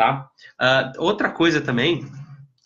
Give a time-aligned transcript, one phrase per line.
[0.00, 0.30] tá?
[0.58, 2.10] Uh, outra coisa também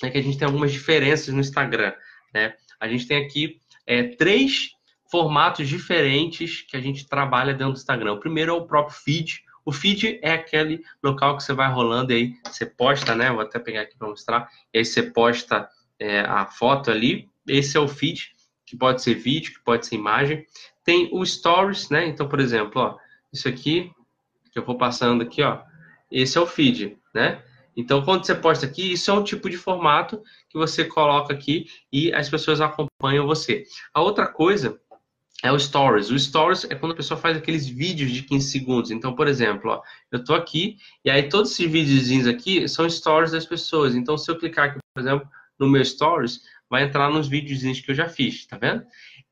[0.00, 1.92] é que a gente tem algumas diferenças no Instagram,
[2.32, 2.54] né?
[2.78, 4.70] A gente tem aqui é, três
[5.10, 8.12] formatos diferentes que a gente trabalha dentro do Instagram.
[8.12, 9.42] O primeiro é o próprio feed.
[9.64, 13.32] O feed é aquele local que você vai rolando e aí você posta, né?
[13.32, 14.48] Vou até pegar aqui para mostrar.
[14.72, 17.28] E aí você posta é, a foto ali.
[17.48, 18.30] Esse é o feed,
[18.64, 20.46] que pode ser vídeo, que pode ser imagem.
[20.84, 22.06] Tem o stories, né?
[22.06, 22.96] Então, por exemplo, ó,
[23.32, 23.90] isso aqui
[24.52, 25.62] que eu vou passando aqui, ó.
[26.14, 27.42] Esse é o feed, né?
[27.76, 31.66] Então, quando você posta aqui, isso é um tipo de formato que você coloca aqui
[31.92, 33.64] e as pessoas acompanham você.
[33.92, 34.80] A outra coisa
[35.42, 36.10] é o Stories.
[36.10, 38.90] O Stories é quando a pessoa faz aqueles vídeos de 15 segundos.
[38.92, 43.32] Então, por exemplo, ó, eu estou aqui e aí todos esses videozinhos aqui são Stories
[43.32, 43.96] das pessoas.
[43.96, 45.28] Então, se eu clicar aqui, por exemplo,
[45.58, 46.42] no meu Stories,
[46.74, 48.84] vai entrar nos videozinhos que eu já fiz, tá vendo?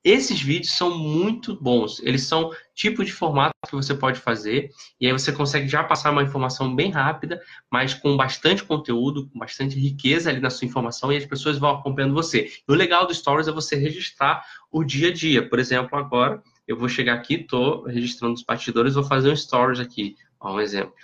[0.05, 2.01] Esses vídeos são muito bons.
[2.05, 4.71] Eles são tipo de formato que você pode fazer
[5.01, 9.41] e aí você consegue já passar uma informação bem rápida, mas com bastante conteúdo, com
[9.41, 12.49] bastante riqueza ali na sua informação e as pessoas vão acompanhando você.
[12.69, 15.49] E o legal do Stories é você registrar o dia a dia.
[15.49, 19.81] Por exemplo, agora eu vou chegar aqui, estou registrando os partidores, vou fazer um Stories
[19.81, 20.15] aqui.
[20.39, 20.95] Ó, um exemplo.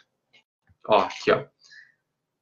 [0.87, 1.45] Ó, aqui, ó.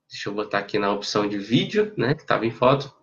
[0.07, 2.95] Deixa eu botar aqui na opção de vídeo, né, que estava em foto.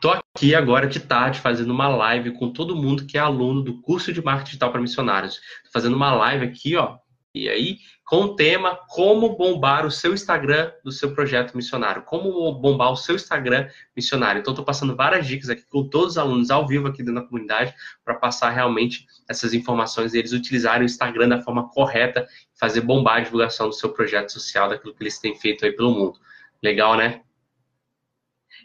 [0.00, 3.80] Tô aqui agora de tarde fazendo uma live com todo mundo que é aluno do
[3.80, 5.36] curso de marketing digital para missionários.
[5.64, 6.98] Tô fazendo uma live aqui, ó.
[7.32, 12.52] E aí, com o tema como bombar o seu Instagram do seu projeto missionário, como
[12.54, 14.40] bombar o seu Instagram missionário.
[14.40, 17.28] Então, estou passando várias dicas aqui com todos os alunos ao vivo aqui dentro da
[17.28, 17.72] comunidade
[18.04, 22.26] para passar realmente essas informações e eles utilizarem o Instagram da forma correta,
[22.58, 25.92] fazer bombar a divulgação do seu projeto social, daquilo que eles têm feito aí pelo
[25.92, 26.18] mundo.
[26.60, 27.20] Legal, né?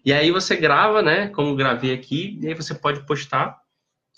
[0.06, 1.30] E aí você grava, né?
[1.30, 3.58] Como gravei aqui, e aí você pode postar.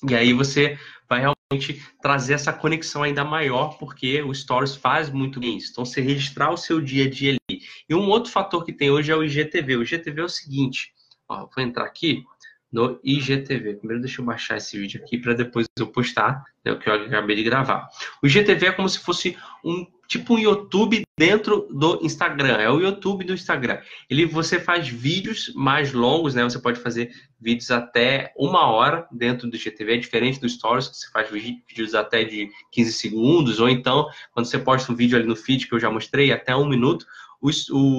[0.08, 0.78] E aí você
[1.10, 5.72] vai realmente trazer essa conexão ainda maior, porque o Stories faz muito bem isso.
[5.72, 7.62] Então, você registrar o seu dia a dia ali.
[7.90, 9.78] E um outro fator que tem hoje é o IGTV.
[9.78, 10.92] O IGTV é o seguinte,
[11.28, 12.24] ó, vou entrar aqui
[12.72, 13.76] no IGTV.
[13.76, 16.94] Primeiro deixa eu baixar esse vídeo aqui para depois eu postar né, o que eu
[16.94, 17.88] acabei de gravar.
[18.22, 22.58] O IGTV é como se fosse um tipo um YouTube dentro do Instagram.
[22.58, 23.80] É o YouTube do Instagram.
[24.10, 26.44] Ele você faz vídeos mais longos, né?
[26.44, 30.98] Você pode fazer vídeos até uma hora dentro do IGTV, é diferente do Stories, que
[30.98, 35.28] você faz vídeos até de 15 segundos, ou então, quando você posta um vídeo ali
[35.28, 37.06] no feed, que eu já mostrei, até um minuto,
[37.42, 37.50] o,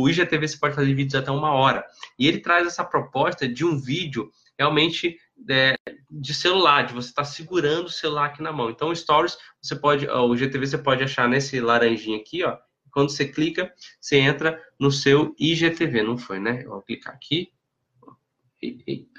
[0.03, 1.85] o IGTV você pode fazer vídeos até uma hora.
[2.19, 5.17] E ele traz essa proposta de um vídeo realmente
[5.49, 5.77] é,
[6.11, 8.71] de celular, de você estar tá segurando o celular aqui na mão.
[8.71, 12.57] Então, Stories, você pode, o GTV você pode achar nesse laranjinho aqui, ó.
[12.91, 16.63] Quando você clica, você entra no seu IGTV, não foi, né?
[16.65, 17.53] Eu vou clicar aqui.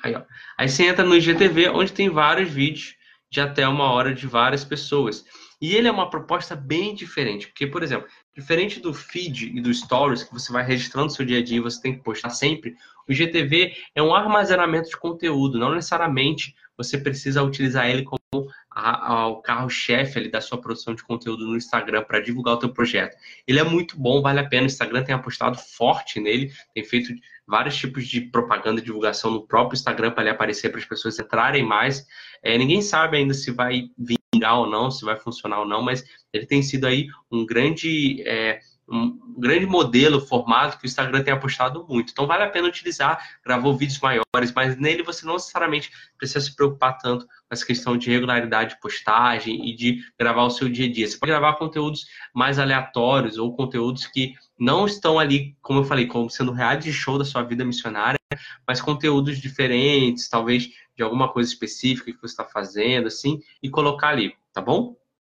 [0.03, 0.24] Aí, ó.
[0.58, 2.96] Aí você entra no IGTV, onde tem vários vídeos
[3.29, 5.24] de até uma hora de várias pessoas.
[5.62, 9.74] E ele é uma proposta bem diferente, porque, por exemplo, diferente do feed e do
[9.74, 12.75] stories, que você vai registrando seu dia a dia e você tem que postar sempre,
[13.08, 19.42] o GTV é um armazenamento de conteúdo, não necessariamente você precisa utilizar ele como o
[19.42, 23.18] carro-chefe da sua produção de conteúdo no Instagram para divulgar o teu projeto.
[23.46, 24.64] Ele é muito bom, vale a pena.
[24.64, 27.14] O Instagram tem apostado forte nele, tem feito
[27.46, 31.20] vários tipos de propaganda e divulgação no próprio Instagram para ele aparecer para as pessoas
[31.20, 32.06] entrarem mais.
[32.41, 34.20] É, ninguém sabe ainda se vai vingar
[34.55, 38.59] ou não, se vai funcionar ou não, mas ele tem sido aí um grande é,
[38.91, 42.11] um grande modelo, formato que o Instagram tem apostado muito.
[42.11, 46.55] Então vale a pena utilizar, gravou vídeos maiores, mas nele você não necessariamente precisa se
[46.55, 50.88] preocupar tanto com essa questão de regularidade de postagem e de gravar o seu dia
[50.88, 51.07] a dia.
[51.07, 56.05] Você pode gravar conteúdos mais aleatórios ou conteúdos que não estão ali, como eu falei,
[56.05, 58.19] como sendo reality show da sua vida missionária,
[58.67, 64.09] mas conteúdos diferentes, talvez de alguma coisa específica que você está fazendo, assim, e colocar
[64.09, 64.97] ali, tá bom?